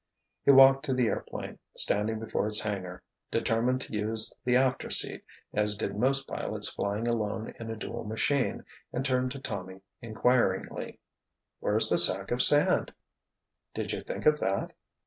He 0.43 0.49
walked 0.49 0.83
to 0.85 0.95
the 0.95 1.05
airplane, 1.09 1.59
standing 1.77 2.19
before 2.19 2.47
its 2.47 2.61
hangar, 2.61 3.03
determined 3.29 3.81
to 3.81 3.93
use 3.93 4.35
the 4.43 4.55
after 4.55 4.89
seat, 4.89 5.23
as 5.53 5.77
did 5.77 5.95
most 5.95 6.27
pilots 6.27 6.69
flying 6.73 7.07
alone 7.07 7.53
in 7.59 7.69
a 7.69 7.75
dual 7.75 8.03
machine, 8.03 8.65
and 8.91 9.05
turned 9.05 9.31
to 9.33 9.39
Tommy 9.39 9.81
inquiringly. 10.01 10.99
"Where's 11.59 11.87
the 11.87 11.99
sack 11.99 12.31
of 12.31 12.41
sand?" 12.41 12.91
"Did 13.75 13.91
you 13.93 14.01
think 14.01 14.25
of 14.25 14.39
that?" 14.39 14.73